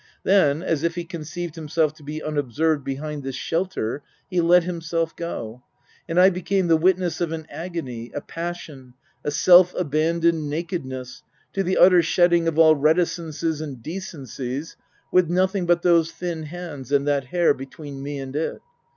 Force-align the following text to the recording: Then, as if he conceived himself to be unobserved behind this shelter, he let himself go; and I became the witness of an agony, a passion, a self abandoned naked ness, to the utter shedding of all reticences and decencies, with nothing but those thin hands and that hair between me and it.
Then, 0.23 0.63
as 0.63 0.81
if 0.81 0.95
he 0.95 1.03
conceived 1.05 1.53
himself 1.53 1.93
to 1.93 2.03
be 2.03 2.23
unobserved 2.23 2.83
behind 2.83 3.21
this 3.21 3.35
shelter, 3.35 4.01
he 4.27 4.41
let 4.41 4.63
himself 4.63 5.15
go; 5.15 5.61
and 6.09 6.19
I 6.19 6.31
became 6.31 6.65
the 6.67 6.75
witness 6.75 7.21
of 7.21 7.31
an 7.31 7.45
agony, 7.51 8.11
a 8.15 8.19
passion, 8.21 8.95
a 9.23 9.29
self 9.29 9.75
abandoned 9.77 10.49
naked 10.49 10.85
ness, 10.85 11.21
to 11.53 11.61
the 11.61 11.77
utter 11.77 12.01
shedding 12.01 12.47
of 12.47 12.57
all 12.57 12.75
reticences 12.75 13.61
and 13.61 13.83
decencies, 13.83 14.75
with 15.11 15.29
nothing 15.29 15.67
but 15.67 15.83
those 15.83 16.11
thin 16.11 16.45
hands 16.45 16.91
and 16.91 17.07
that 17.07 17.25
hair 17.25 17.53
between 17.53 18.01
me 18.01 18.17
and 18.17 18.35
it. 18.35 18.59